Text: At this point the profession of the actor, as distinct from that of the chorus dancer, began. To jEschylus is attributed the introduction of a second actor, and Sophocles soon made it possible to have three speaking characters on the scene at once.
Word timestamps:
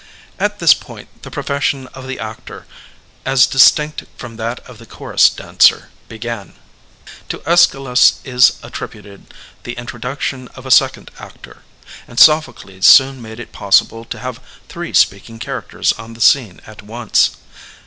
At 0.39 0.57
this 0.57 0.73
point 0.73 1.09
the 1.21 1.29
profession 1.29 1.85
of 1.93 2.07
the 2.07 2.19
actor, 2.19 2.65
as 3.23 3.45
distinct 3.45 4.05
from 4.17 4.37
that 4.37 4.59
of 4.61 4.79
the 4.79 4.87
chorus 4.87 5.29
dancer, 5.29 5.91
began. 6.07 6.55
To 7.29 7.37
jEschylus 7.45 8.15
is 8.23 8.53
attributed 8.63 9.31
the 9.61 9.73
introduction 9.73 10.47
of 10.55 10.65
a 10.65 10.71
second 10.71 11.11
actor, 11.19 11.59
and 12.07 12.19
Sophocles 12.19 12.87
soon 12.87 13.21
made 13.21 13.39
it 13.39 13.51
possible 13.51 14.03
to 14.05 14.17
have 14.17 14.41
three 14.67 14.91
speaking 14.93 15.37
characters 15.37 15.93
on 15.93 16.15
the 16.15 16.19
scene 16.21 16.61
at 16.65 16.81
once. 16.81 17.37